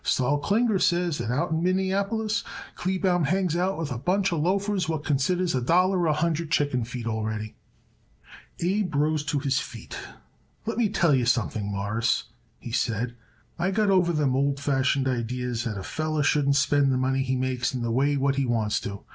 [0.03, 2.43] Sol Klinger says that out in Minneapolis
[2.75, 6.83] Kleebaum hangs out with a bunch of loafers what considers a dollar a hundred chicken
[6.83, 7.55] feed already."
[8.59, 9.95] Abe rose to his feet.
[10.65, 12.23] "Let me tell you something, Mawruss,"
[12.57, 13.15] he said.
[13.59, 17.35] "I got over them old fashioned idees that a feller shouldn't spend the money he
[17.35, 19.03] makes in the way what he wants to.